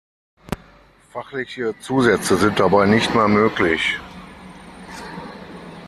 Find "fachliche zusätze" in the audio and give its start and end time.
1.11-2.35